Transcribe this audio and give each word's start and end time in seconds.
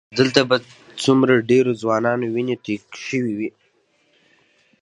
دلته 0.19 0.41
به 0.49 0.57
څومره 1.03 1.45
ډېرو 1.49 1.71
ځوانانو 1.81 2.25
وینې 2.33 2.55
تویې 2.63 2.77
شوې 3.05 3.33
وي. 3.39 3.49